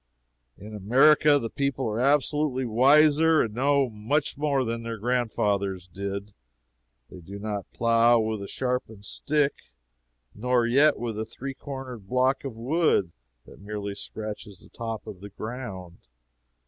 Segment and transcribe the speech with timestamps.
[0.57, 6.33] In America the people are absolutely wiser and know much more than their grandfathers did.
[7.11, 9.53] They do not plow with a sharpened stick,
[10.33, 13.11] nor yet with a three cornered block of wood
[13.45, 15.99] that merely scratches the top of the ground.